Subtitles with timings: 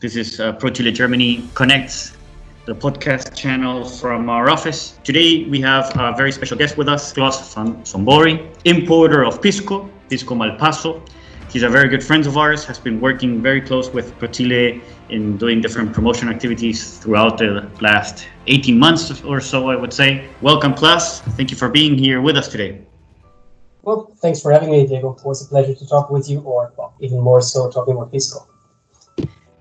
[0.00, 2.16] This is uh, ProChile Germany Connects,
[2.66, 4.96] the podcast channel from our office.
[5.02, 9.90] Today we have a very special guest with us, Klaus van Sombori, importer of Pisco,
[10.08, 11.02] Pisco Malpaso.
[11.50, 15.36] He's a very good friend of ours, has been working very close with ProChile in
[15.36, 20.28] doing different promotion activities throughout the last 18 months or so, I would say.
[20.42, 21.22] Welcome, Klaus.
[21.36, 22.86] Thank you for being here with us today.
[23.82, 25.16] Well, thanks for having me, Diego.
[25.18, 28.12] It was a pleasure to talk with you, or well, even more so, talking about
[28.12, 28.46] Pisco.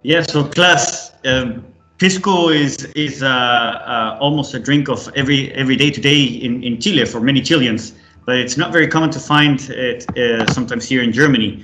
[0.08, 1.66] Yeah, so Klaus, um,
[1.98, 6.80] Pisco is is uh, uh, almost a drink of every every day today in, in
[6.80, 7.92] Chile for many Chileans,
[8.26, 11.62] but it's not very common to find it uh, sometimes here in Germany.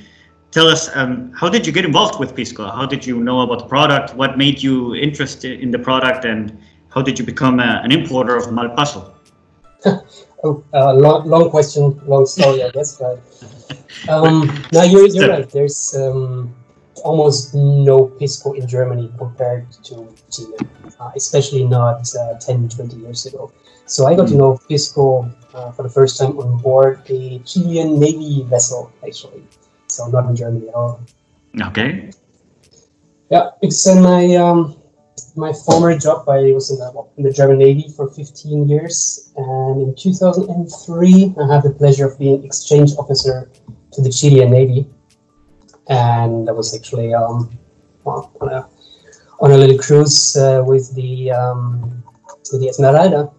[0.52, 2.70] Tell us, um, how did you get involved with Pisco?
[2.70, 4.14] How did you know about the product?
[4.14, 6.52] What made you interested in the product, and
[6.90, 9.14] how did you become a, an importer of Malpaso?
[10.46, 12.98] Oh, uh, long, long question, long story, I guess.
[13.00, 13.22] But
[14.10, 15.50] um, now you're, you're right.
[15.50, 16.54] There's um,
[17.04, 20.58] almost no pisco in Germany compared to Chile,
[21.00, 23.52] uh, especially not uh, 10, 20 years ago.
[23.86, 28.00] So I got to know pisco uh, for the first time on board a Chilean
[28.00, 29.44] Navy vessel, actually.
[29.88, 31.02] So not in Germany at all.
[31.62, 32.12] Okay.
[33.30, 34.76] Yeah, it's in my um,
[35.36, 39.82] my former job, I was in the, in the German Navy for 15 years, and
[39.82, 43.50] in 2003, I had the pleasure of being exchange officer
[43.94, 44.88] to the Chilean Navy,
[45.88, 47.50] and I was actually um,
[48.06, 48.68] on a
[49.40, 52.04] on a little cruise uh, with the um,
[52.52, 53.32] with the Esmeralda.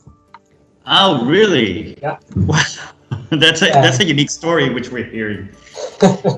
[0.86, 1.98] Oh, really?
[2.02, 2.18] Yeah.
[2.36, 2.62] Wow.
[3.30, 5.48] that's a that's a unique story which we're hearing.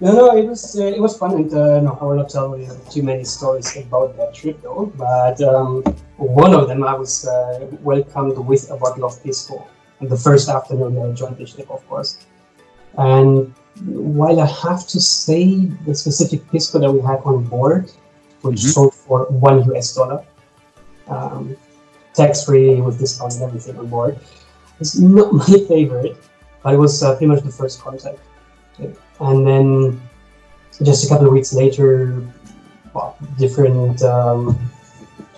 [0.00, 2.56] No, no, it was uh, it was fun, and uh, no, I will not tell
[2.56, 4.92] you too many stories about that trip though.
[4.94, 5.82] But um,
[6.16, 9.66] one of them, I was uh, welcomed with a bottle of pisco
[10.00, 12.18] on the first afternoon that I joined the ship, of course.
[12.96, 13.52] And
[13.84, 17.90] while I have to say the specific pisco that we had on board,
[18.42, 18.72] which Mhm.
[18.74, 20.22] sold for one US dollar,
[21.08, 21.56] um,
[22.14, 24.18] tax free with discount and everything on board,
[24.80, 26.16] it's not my favorite,
[26.62, 28.18] but it was uh, pretty much the first contact.
[29.20, 30.00] And then
[30.82, 32.22] just a couple of weeks later,
[32.94, 34.58] well, different um,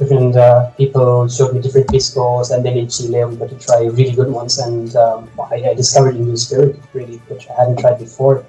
[0.00, 3.84] different uh, people showed me different piscos, and then in Chile we got to try
[3.84, 7.78] really good ones, and um, I, I discovered a new spirit really, which I hadn't
[7.78, 8.46] tried before.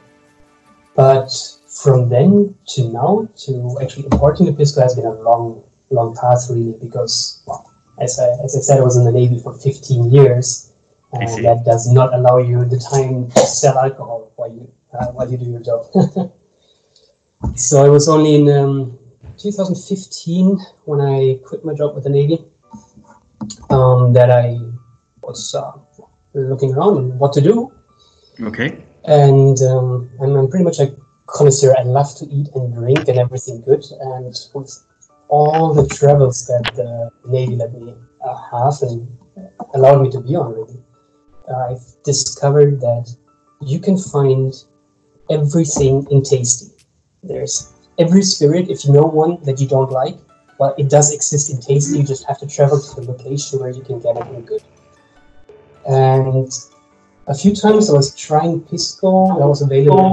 [0.95, 1.29] But
[1.67, 6.47] from then to now, to actually importing the pisco has been a long, long path
[6.49, 7.69] really, because well,
[7.99, 10.71] as I, as I said, I was in the Navy for 15 years,
[11.11, 15.29] and that does not allow you the time to sell alcohol while you uh, while
[15.29, 15.83] you do your job.
[17.55, 18.97] so I was only in um,
[19.41, 22.43] 2015 when I quit my job with the Navy
[23.69, 24.59] um, that I
[25.23, 25.71] was uh,
[26.33, 27.71] looking around and what to do.
[28.41, 28.83] Okay.
[29.05, 30.95] And um, I'm, I'm pretty much a
[31.27, 31.73] connoisseur.
[31.77, 33.83] I love to eat and drink and everything good.
[33.99, 34.85] And with
[35.27, 39.07] all the travels that the Navy let me uh, have and
[39.73, 40.79] allowed me to be on, really,
[41.49, 43.15] uh, I've discovered that
[43.61, 44.53] you can find
[45.29, 46.67] everything in tasty.
[47.23, 50.17] There's every spirit, if you know one that you don't like,
[50.57, 51.99] well, it does exist in tasty.
[51.99, 54.63] You just have to travel to the location where you can get it in good.
[55.87, 56.51] And
[57.27, 60.05] a few times I was trying pisco that was available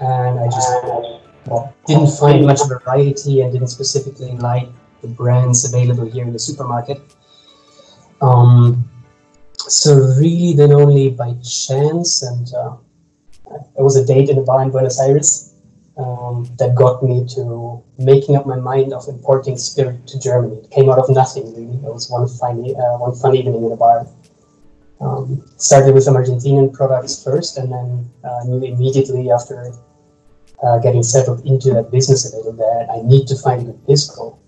[0.00, 0.70] and I just
[1.86, 4.68] didn't find much variety and didn't specifically like
[5.02, 7.00] the brands available here in the supermarket.
[8.20, 8.88] Um,
[9.56, 12.76] so really, then only by chance, and uh,
[13.78, 15.49] it was a date in a bar in Buenos Aires
[16.00, 20.56] um, that got me to making up my mind of importing spirit to Germany.
[20.56, 21.76] It came out of nothing, really.
[21.86, 24.06] It was one fun, uh, one fun evening in a bar.
[25.00, 29.72] Um, started with some Argentinian products first, and then uh, knew immediately after
[30.62, 33.86] uh, getting settled into that business a little that I need to find a good
[33.86, 34.38] pisco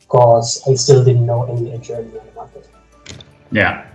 [0.00, 2.68] because I still didn't know any in Germany on the market.
[3.50, 3.86] Yeah.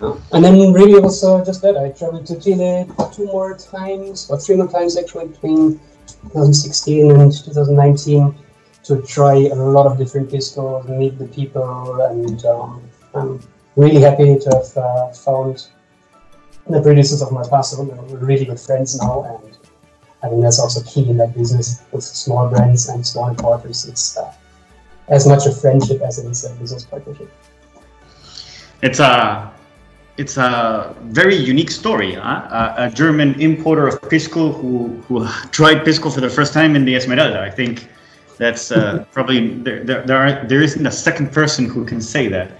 [0.00, 4.56] And then really uh, just that I traveled to Chile two more times, or three
[4.56, 5.80] more times actually between
[6.32, 8.34] 2016 and 2019
[8.84, 12.82] to try a lot of different piscos, meet the people, and um,
[13.14, 13.40] I'm
[13.74, 15.66] really happy to have uh, found
[16.68, 17.84] the producers of Malpaso.
[18.10, 19.56] We're really good friends now, and
[20.22, 23.86] I think that's also key in that business with small brands and small importers.
[23.86, 24.32] It's uh,
[25.08, 27.32] as much a friendship as it is a business partnership.
[28.82, 29.55] It's a
[30.16, 32.14] it's a very unique story.
[32.14, 32.74] Huh?
[32.78, 36.84] A, a German importer of pisco who who tried pisco for the first time in
[36.84, 37.40] the Esmeralda.
[37.40, 37.88] I think
[38.38, 42.28] that's uh, probably there, there, there, are, there isn't a second person who can say
[42.28, 42.50] that.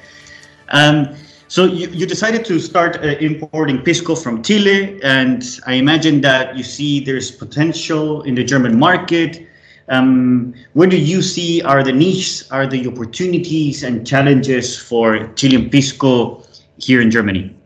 [0.68, 1.16] Um,
[1.48, 6.56] So you, you decided to start uh, importing pisco from Chile, and I imagine that
[6.56, 9.46] you see there's potential in the German market.
[9.88, 15.70] Um, where do you see are the niches, are the opportunities and challenges for Chilean
[15.70, 16.42] pisco
[16.78, 17.56] here in Germany?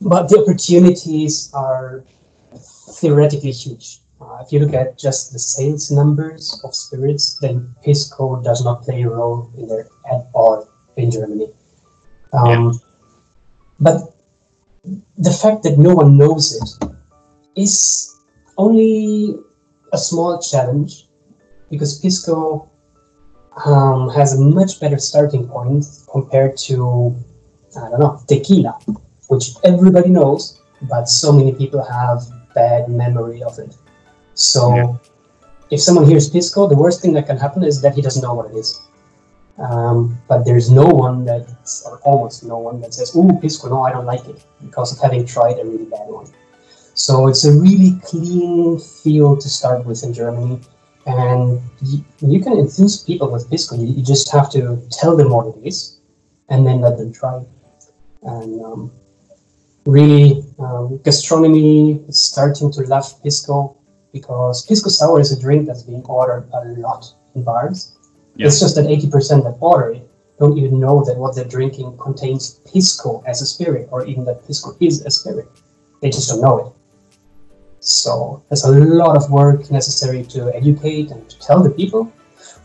[0.00, 2.04] But the opportunities are
[3.00, 4.00] theoretically huge.
[4.20, 8.82] Uh, if you look at just the sales numbers of spirits, then pisco does not
[8.82, 11.48] play a role in there at all in Germany.
[12.32, 12.72] Um, yeah.
[13.80, 14.16] But
[15.18, 16.88] the fact that no one knows it
[17.56, 18.14] is
[18.56, 19.34] only
[19.92, 21.06] a small challenge
[21.70, 22.70] because Pisco
[23.64, 27.16] um, has a much better starting point compared to,
[27.76, 28.78] I don't know, tequila,
[29.28, 32.22] which everybody knows, but so many people have
[32.54, 33.76] bad memory of it.
[34.34, 34.96] So yeah.
[35.70, 38.34] if someone hears Pisco, the worst thing that can happen is that he doesn't know
[38.34, 38.80] what it is.
[39.58, 41.48] Um, but there's no one that,
[41.86, 44.98] or almost no one that says, "Oh, Pisco, no, I don't like it," because of
[45.00, 46.26] having tried a really bad one.
[46.92, 50.60] So it's a really clean field to start with in Germany,
[51.06, 53.76] and you, you can enthuse people with Pisco.
[53.76, 56.00] You, you, just have to tell them what it is,
[56.50, 57.42] and then let them try.
[58.26, 58.92] And um,
[59.86, 63.76] really, um, gastronomy is starting to love Pisco
[64.12, 67.96] because Pisco sour is a drink that's being ordered a lot in bars
[68.36, 68.46] yeah.
[68.48, 70.08] It's just that 80% that order it
[70.38, 74.46] don't even know that what they're drinking contains pisco as a spirit, or even that
[74.46, 75.48] pisco is a spirit.
[76.02, 76.72] They just don't know it.
[77.80, 82.12] So there's a lot of work necessary to educate and to tell the people,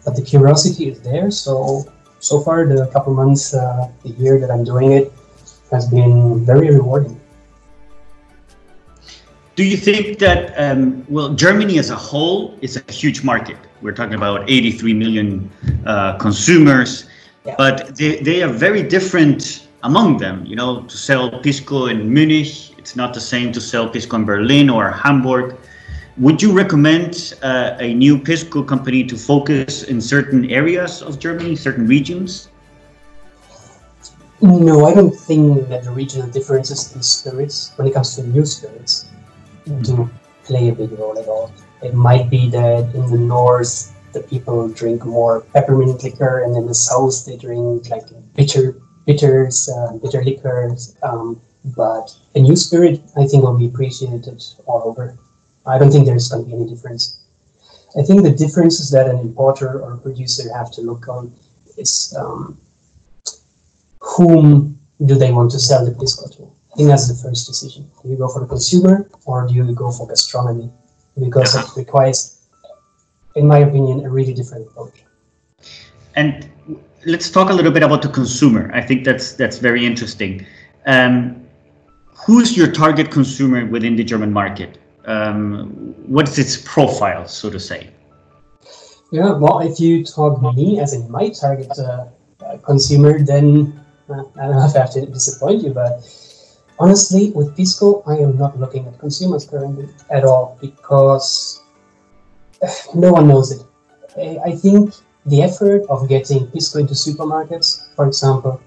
[0.03, 1.31] but the curiosity is there.
[1.31, 1.85] So
[2.19, 5.13] so far, the couple months, uh, the year that I'm doing it,
[5.71, 7.19] has been very rewarding.
[9.55, 13.57] Do you think that um, well, Germany as a whole is a huge market?
[13.81, 15.51] We're talking about 83 million
[15.85, 17.05] uh, consumers,
[17.45, 17.55] yeah.
[17.57, 20.45] but they, they are very different among them.
[20.45, 24.25] You know, to sell pisco in Munich, it's not the same to sell pisco in
[24.25, 25.57] Berlin or Hamburg.
[26.17, 31.55] Would you recommend uh, a new pisco company to focus in certain areas of Germany,
[31.55, 32.49] certain regions?
[34.41, 38.45] No, I don't think that the regional differences in spirits, when it comes to new
[38.45, 39.05] spirits,
[39.83, 40.09] do
[40.43, 41.53] play a big role at all.
[41.83, 46.65] It might be that in the north the people drink more peppermint liquor, and in
[46.65, 50.95] the south they drink like bitter bitters, uh, bitter liquors.
[51.03, 55.17] Um, but a new spirit, I think, will be appreciated all over.
[55.67, 57.19] I don't think there's going to be any difference.
[57.97, 61.31] I think the difference is that an importer or a producer have to look on
[61.77, 62.57] is um,
[64.01, 66.51] whom do they want to sell the pisco to.
[66.73, 67.89] I think that's the first decision.
[68.01, 70.69] Do you go for the consumer or do you go for gastronomy?
[71.19, 72.47] Because it requires,
[73.35, 75.03] in my opinion, a really different approach.
[76.15, 76.49] And
[77.05, 78.71] let's talk a little bit about the consumer.
[78.73, 80.45] I think that's that's very interesting.
[80.85, 81.45] Um,
[82.25, 84.77] who's your target consumer within the German market?
[85.05, 87.89] Um, what's its profile, so to say?
[89.11, 92.05] Yeah, well, if you talk me as in my target uh,
[92.63, 93.80] consumer, then
[94.13, 96.03] I don't know if I have to disappoint you, but
[96.79, 101.61] honestly, with Pisco, I am not looking at consumers currently at all because
[102.95, 103.61] no one knows it.
[104.45, 104.93] I think
[105.25, 108.61] the effort of getting Pisco into supermarkets, for example,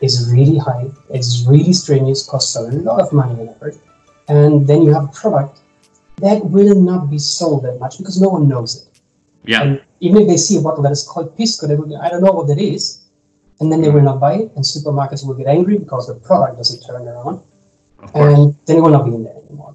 [0.00, 0.90] is really high.
[1.10, 3.76] It's really strenuous, costs a lot of money and effort.
[4.28, 5.60] And then you have a product
[6.18, 9.00] that will not be sold that much because no one knows it.
[9.44, 9.62] Yeah.
[9.62, 12.08] And even if they see a bottle that is called Pisco, they will go, I
[12.08, 13.03] don't know what that is.
[13.60, 16.58] And then they will not buy it, and supermarkets will get angry because the product
[16.58, 17.42] doesn't turn around
[18.14, 19.74] and then it will not be in there anymore.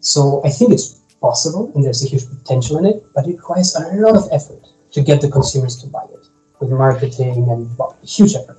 [0.00, 3.74] So I think it's possible, and there's a huge potential in it, but it requires
[3.74, 6.26] a lot of effort to get the consumers to buy it
[6.60, 8.58] with marketing and well, huge effort.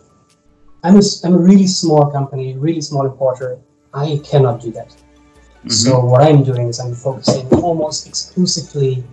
[0.84, 3.60] I'm a, I'm a really small company, really small importer.
[3.93, 4.89] I cannot do that.
[4.89, 5.70] Mm-hmm.
[5.70, 9.03] So what I'm doing is I'm focusing almost exclusively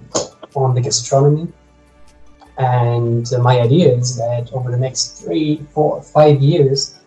[0.57, 1.52] on the gastronomy.
[2.60, 7.00] And uh, my idea is that over the next three, four, five years,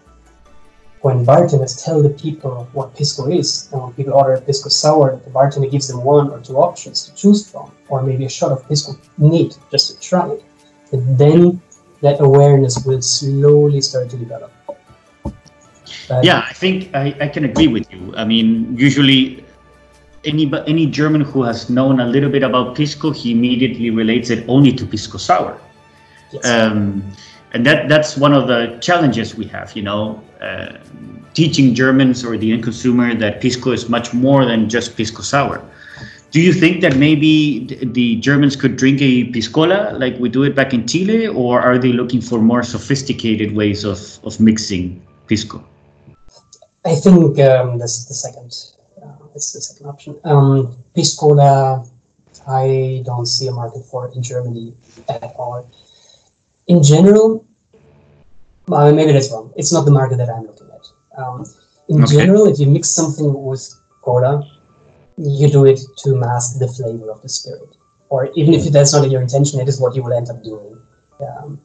[1.02, 5.30] when bartenders tell the people what pisco is, and when people order pisco sour, the
[5.30, 8.68] bartender gives them one or two options to choose from, or maybe a shot of
[8.68, 10.44] pisco neat just to try it,
[10.92, 11.62] and then
[12.02, 14.52] that awareness will slowly start to develop.
[16.10, 18.14] But yeah, I think I, I can agree with you.
[18.16, 19.43] I mean, usually
[20.26, 24.46] any any German who has known a little bit about pisco, he immediately relates it
[24.48, 25.60] only to pisco sour.
[26.32, 26.46] Yes.
[26.46, 27.04] Um,
[27.54, 29.76] and that that's one of the challenges we have.
[29.76, 30.78] You know, uh,
[31.34, 35.64] teaching Germans or the end consumer that pisco is much more than just pisco sour.
[36.32, 40.56] Do you think that maybe the Germans could drink a piscola like we do it
[40.56, 45.64] back in Chile, or are they looking for more sophisticated ways of, of mixing pisco?
[46.86, 48.73] I think um, this is the second.
[49.34, 50.20] Uh, it's the second option.
[50.24, 51.90] Um, Piscola,
[52.48, 54.74] I don't see a market for it in Germany
[55.10, 55.70] at all.
[56.68, 57.46] In general,
[58.68, 59.52] well, maybe that's wrong.
[59.56, 61.22] It's not the market that I'm looking at.
[61.22, 61.46] Um,
[61.90, 62.16] in Okay.
[62.18, 63.64] general, if you mix something with
[64.02, 64.42] cola,
[65.18, 67.76] you do it to mask the flavor of the spirit.
[68.10, 70.80] Or even if that's not your intention, it is what you will end up doing.
[71.22, 71.62] Um,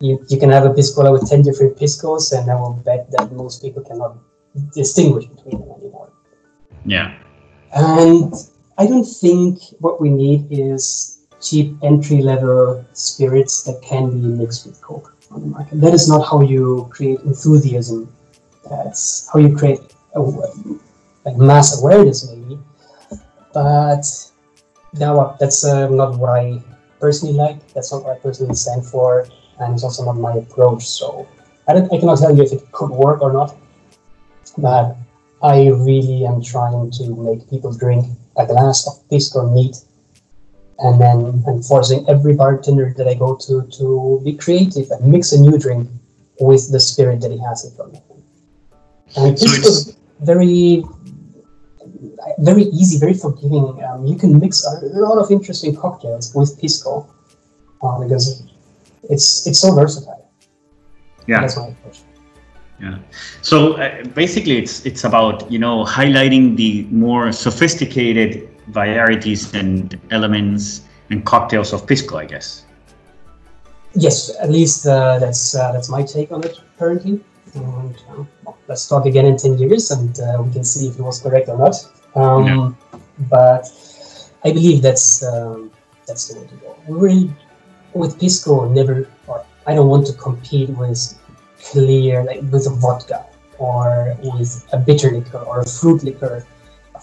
[0.00, 3.32] you, you can have a piscola with 10 different piscos, and I will bet that
[3.32, 4.18] most people cannot
[4.74, 6.12] distinguish between them anymore.
[6.86, 7.18] Yeah.
[7.74, 8.32] And
[8.78, 14.66] I don't think what we need is cheap entry level spirits that can be mixed
[14.66, 15.80] with Coke on the market.
[15.80, 18.12] That is not how you create enthusiasm.
[18.68, 19.80] That's how you create
[20.14, 22.58] a, like mass awareness, maybe.
[23.52, 24.04] But
[24.94, 26.62] now that's uh, not what I
[27.00, 27.66] personally like.
[27.74, 29.26] That's not what I personally stand for,
[29.58, 30.84] and it's also not my approach.
[30.86, 31.28] So
[31.68, 33.56] I, I cannot tell you if it could work or not.
[34.58, 34.96] But
[35.46, 38.04] I really am trying to make people drink
[38.36, 39.76] a glass of pisco neat,
[40.80, 45.32] and then I'm forcing every bartender that I go to to be creative and mix
[45.32, 45.88] a new drink
[46.40, 48.22] with the spirit that he has in front of him.
[49.16, 50.82] And So pisco is very,
[52.38, 53.66] very easy, very forgiving.
[53.86, 54.72] Um, you can mix a
[55.06, 57.06] lot of interesting cocktails with pisco
[57.82, 58.42] uh, because
[59.14, 60.28] it's it's so versatile.
[61.28, 61.42] Yeah.
[61.42, 62.05] That's my approach.
[62.80, 62.98] Yeah.
[63.42, 70.82] So uh, basically, it's it's about you know highlighting the more sophisticated varieties and elements
[71.10, 72.64] and cocktails of pisco, I guess.
[73.94, 77.20] Yes, at least uh, that's uh, that's my take on it currently.
[77.54, 77.96] And
[78.44, 81.20] well, let's talk again in ten years, and uh, we can see if it was
[81.20, 81.76] correct or not.
[82.14, 82.72] Um, Yeah.
[83.30, 83.64] But
[84.44, 85.70] I believe that's um,
[86.06, 86.76] that's the way to go.
[86.86, 87.30] We really,
[87.94, 89.08] with pisco, never.
[89.26, 91.16] Or I don't want to compete with
[91.70, 93.26] clear, like with a vodka
[93.58, 96.46] or with a bitter liquor or a fruit liquor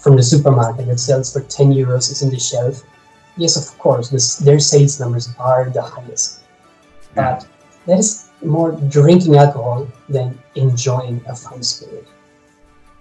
[0.00, 2.82] from the supermarket that sells for ten euros is in the shelf.
[3.36, 6.44] Yes, of course, this, their sales numbers are the highest
[7.14, 7.46] but
[7.86, 12.06] that is more drinking alcohol than enjoying a fine spirit.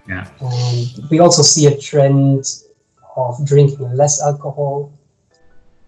[0.07, 0.27] Yeah.
[0.39, 2.45] And we also see a trend
[3.15, 4.91] of drinking less alcohol.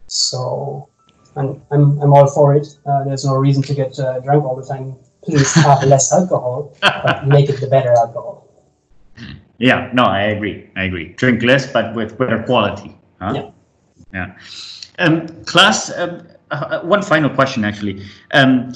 [0.08, 0.90] So
[1.36, 2.68] I'm, I'm, I'm all for it.
[2.86, 4.96] Uh, there's no reason to get uh, drunk all the time.
[5.26, 8.48] Please have less alcohol, but make it the better alcohol.
[9.58, 9.90] Yeah.
[9.94, 10.70] No, I agree.
[10.76, 11.10] I agree.
[11.14, 12.96] Drink less, but with better quality.
[13.20, 13.34] Huh?
[13.34, 13.52] Yeah.
[14.14, 14.36] Yeah.
[15.00, 15.92] Um, Klaus.
[15.98, 18.06] Um, uh, one final question, actually.
[18.32, 18.74] Um,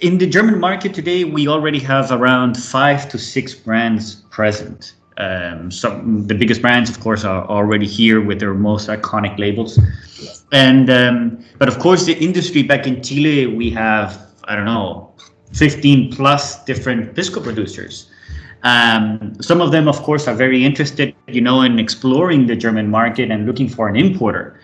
[0.00, 4.94] in the German market today, we already have around five to six brands present.
[5.16, 9.80] Um, some the biggest brands, of course, are already here with their most iconic labels.
[10.52, 15.12] And um, but of course, the industry back in Chile, we have I don't know,
[15.52, 18.10] 15 plus different pisco producers.
[18.62, 22.90] Um, some of them, of course, are very interested, you know, in exploring the German
[22.90, 24.58] market and looking for an importer.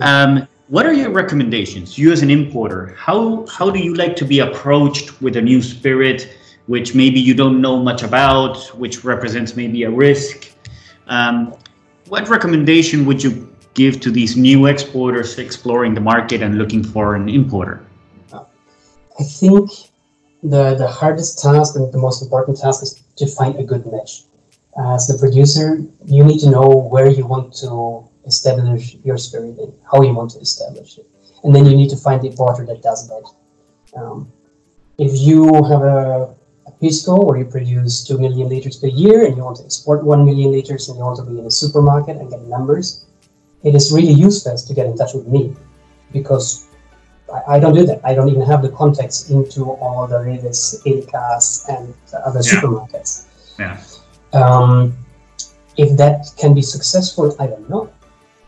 [0.00, 1.98] Um, what are your recommendations?
[1.98, 5.62] You as an importer, how how do you like to be approached with a new
[5.62, 10.50] spirit, which maybe you don't know much about, which represents maybe a risk?
[11.06, 11.54] Um,
[12.08, 17.14] what recommendation would you give to these new exporters exploring the market and looking for
[17.14, 17.85] an importer?
[19.18, 19.70] I think
[20.42, 24.24] the, the hardest task and the most important task is to find a good match.
[24.78, 29.72] As the producer, you need to know where you want to establish your spirit and
[29.90, 31.08] how you want to establish it.
[31.44, 33.98] And then you need to find the importer that does that.
[33.98, 34.30] Um,
[34.98, 36.34] if you have a,
[36.66, 40.04] a pisco where you produce 2 million liters per year and you want to export
[40.04, 43.06] 1 million liters and you want to be in a supermarket and get numbers,
[43.62, 45.54] it is really useless to get in touch with me
[46.12, 46.65] because
[47.32, 48.00] I, I don't do that.
[48.04, 51.92] I don't even have the contacts into all the REWEs, Ilkas, and
[52.24, 52.52] other Yeah.
[52.60, 53.24] supermarkets.
[53.58, 53.76] Yeah.
[54.32, 54.96] Um,
[55.76, 57.88] if that can be successful, I don't know.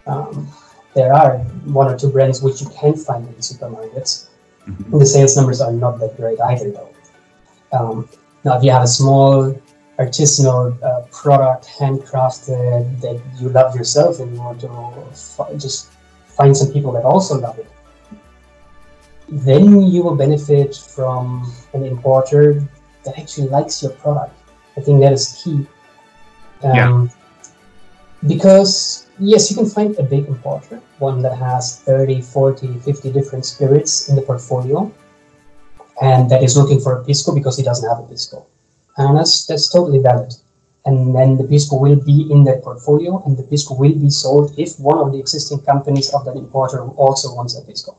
[0.06, 0.49] Um,
[0.94, 1.38] there are
[1.80, 4.26] one or two brands which you can find in supermarkets.
[4.66, 4.99] Mhm.
[4.99, 6.88] The sales numbers are not that great either, though.
[7.73, 8.08] Um,
[8.44, 9.54] now, if you have a small
[9.99, 14.70] artisanal uh, product, handcrafted, that you love yourself and you want to
[15.14, 15.88] fi- just
[16.26, 17.66] find some people that also love it,
[19.30, 22.64] then you will benefit from an importer
[23.04, 24.35] that actually likes your product.
[24.76, 25.66] I think that is key.
[26.62, 27.08] Um, Yeah.
[28.26, 33.44] Because, yes, you can find a big importer, one that has 30, 40, 50 different
[33.44, 34.92] spirits in the portfolio,
[36.02, 38.44] and that is looking for a pisco because he doesn't have a pisco.
[38.97, 40.35] And that's, that's totally valid.
[40.85, 44.58] And then the pisco will be in that portfolio, and the pisco will be sold
[44.58, 47.97] if one of the existing companies of that importer also wants a pisco.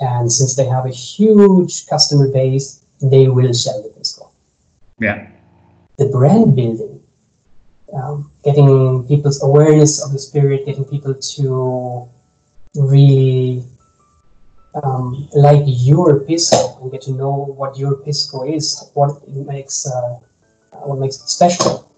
[0.00, 4.30] And since they have a huge customer base, they will sell the pisco.
[5.00, 5.28] Yeah.
[5.96, 7.02] The brand building,
[7.92, 12.08] um, getting people's awareness of the spirit, getting people to
[12.76, 13.64] really
[14.82, 19.86] um, like your pisco and get to know what your pisco is, what it makes,
[19.86, 20.18] uh,
[20.84, 21.90] what makes it special.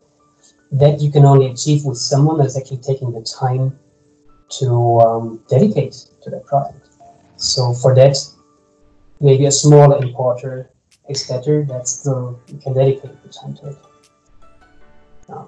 [0.72, 3.78] That you can only achieve with someone that's actually taking the time
[4.60, 5.92] to um, dedicate
[6.22, 6.89] to that product.
[7.40, 8.16] So for that,
[9.18, 10.70] maybe a smaller importer
[11.08, 11.64] is better.
[11.64, 13.78] That still you can dedicate the time to it.
[15.28, 15.44] Uh,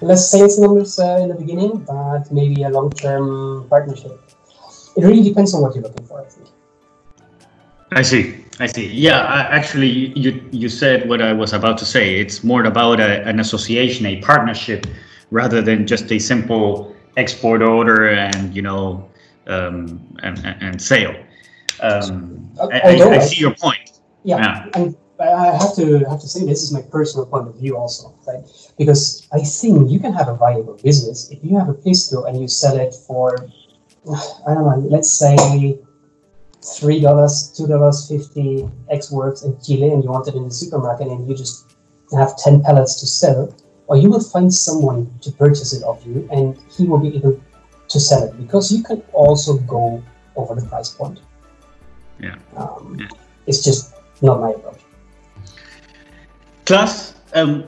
[0.00, 4.22] less sales numbers uh, in the beginning, but maybe a long-term partnership.
[4.96, 6.48] It really depends on what you're looking for, I think.
[7.90, 8.44] I see.
[8.60, 8.86] I see.
[8.86, 12.20] Yeah, I, actually, you you said what I was about to say.
[12.20, 14.86] It's more about a, an association, a partnership,
[15.30, 19.08] rather than just a simple export order and you know
[19.48, 21.14] um, and, and sale.
[21.82, 24.00] Um, I, I, I, see your point.
[24.24, 24.68] Yeah, yeah.
[24.74, 28.14] and I have to have to say this is my personal point of view also,
[28.26, 28.44] right?
[28.78, 32.40] Because I think you can have a viable business if you have a pisco and
[32.40, 33.36] you sell it for
[34.46, 35.78] I don't know, let's say
[36.78, 40.54] three dollars, two dollars fifty ex works in Chile, and you want it in the
[40.54, 41.76] supermarket, and you just
[42.12, 43.54] have ten pallets to sell,
[43.86, 47.40] or you will find someone to purchase it of you, and he will be able
[47.88, 50.02] to sell it because you can also go
[50.36, 51.20] over the price point.
[52.22, 52.36] Yeah.
[52.56, 53.08] Um, yeah.
[53.46, 54.80] It's just not my approach.
[56.64, 57.64] Klaus, um,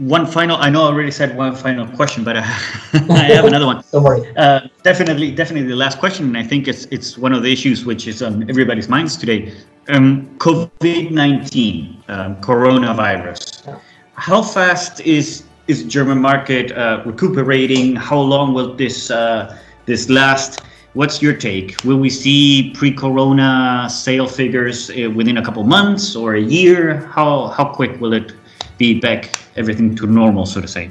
[0.00, 2.40] one final i know i already said one final question but i,
[3.10, 6.68] I have another one don't worry uh, definitely definitely the last question and i think
[6.68, 9.52] it's it's one of the issues which is on everybody's minds today
[9.88, 13.78] um, covid-19 um, coronavirus yeah.
[14.14, 20.62] how fast is is german market uh, recuperating how long will this uh, this last
[20.94, 26.34] what's your take will we see pre-corona sale figures uh, within a couple months or
[26.34, 28.32] a year how how quick will it
[28.80, 30.90] be back everything to normal, so to say?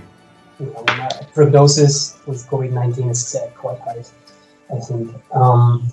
[0.61, 4.03] Uh, prognosis with COVID 19 is quite high,
[4.71, 5.15] I think.
[5.33, 5.91] Um,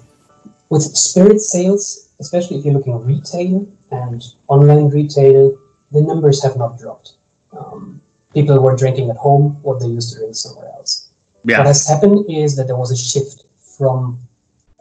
[0.69, 5.59] with spirit sales, especially if you're looking retail and online retail,
[5.93, 7.15] the numbers have not dropped.
[7.57, 8.03] Um,
[8.35, 11.09] people were drinking at home what they used to drink somewhere else.
[11.45, 11.59] Yeah.
[11.59, 13.46] What has happened is that there was a shift
[13.77, 14.19] from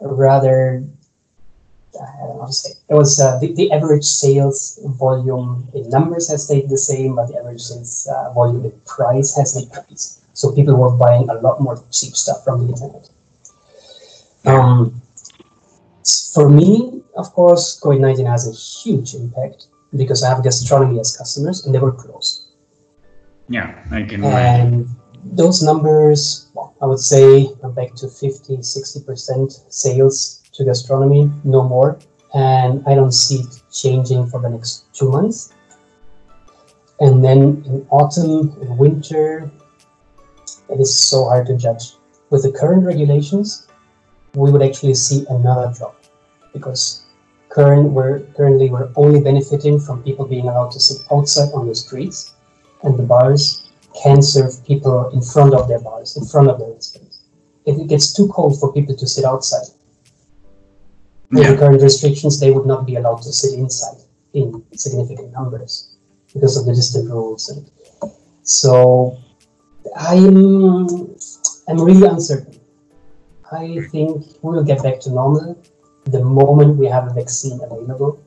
[0.00, 0.84] a rather
[1.96, 2.70] I don't know how to say.
[2.88, 7.28] It was uh, the, the average sales volume in numbers has stayed the same, but
[7.28, 10.22] the average sales uh, volume in price has increased.
[10.36, 13.08] So people were buying a lot more cheap stuff from the internet.
[14.44, 15.00] Um,
[16.34, 21.16] for me, of course, COVID 19 has a huge impact because I have gastronomy as
[21.16, 22.50] customers and they were closed.
[23.48, 24.88] Yeah, I can And
[25.24, 26.45] those numbers,
[26.80, 31.98] I would say, I'm back to 50, 60% sales to gastronomy, no more.
[32.34, 35.52] And I don't see it changing for the next two months.
[37.00, 39.50] And then in autumn and winter,
[40.68, 41.94] it is so hard to judge.
[42.30, 43.68] With the current regulations,
[44.34, 45.96] we would actually see another drop
[46.52, 47.06] because
[47.48, 51.74] current we're currently we're only benefiting from people being allowed to sit outside on the
[51.74, 52.34] streets
[52.82, 53.65] and the bars
[54.02, 57.22] can serve people in front of their bars, in front of their restaurants.
[57.64, 59.68] If it gets too cold for people to sit outside,
[61.30, 61.52] with yeah.
[61.52, 63.98] the current restrictions, they would not be allowed to sit inside
[64.32, 65.96] in significant numbers
[66.32, 67.48] because of the distant rules.
[67.48, 67.68] And
[68.42, 69.18] so
[69.96, 71.16] I'm
[71.68, 72.60] I'm really uncertain.
[73.50, 75.60] I think we will get back to normal
[76.04, 78.22] the moment we have a vaccine available.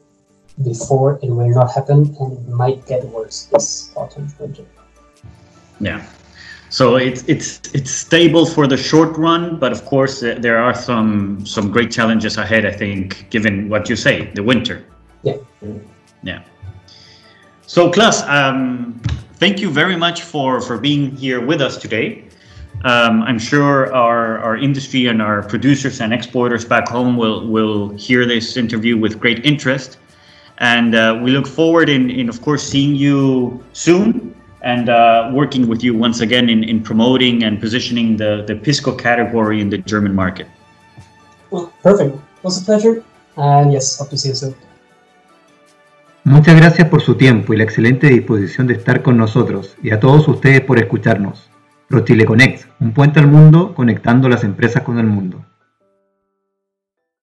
[0.62, 4.66] Before it will not happen, and it might get worse this autumn winter.
[5.80, 6.06] Yeah.
[6.70, 10.76] So it's it's it's stable for the short run, but of course uh, there are
[10.76, 12.66] some some great challenges ahead.
[12.66, 14.86] I think, given what you say, the winter.
[15.24, 15.38] Yeah.
[16.22, 16.44] Yeah.
[17.66, 19.00] So, Klaus, um,
[19.36, 22.26] thank you very much for for being here with us today.
[22.84, 27.90] Um, I'm sure our, our industry and our producers and exporters back home will will
[27.98, 29.98] hear this interview with great interest,
[30.60, 34.29] and uh, we look forward in in of course seeing you soon
[34.62, 38.94] and uh, working with you once again in, in promoting and positioning the, the Pisco
[38.96, 40.48] category in the German market.
[41.52, 42.16] Well, perfect.
[42.16, 43.04] It was a pleasure.
[43.38, 44.56] And yes, hope to see you soon.
[46.26, 50.00] Muchas gracias por su tiempo y la excelente disposición de estar con nosotros y a
[50.00, 51.50] todos ustedes por escucharnos.
[51.88, 55.44] ProChile Connect, un puente al mundo conectando las empresas con el mundo.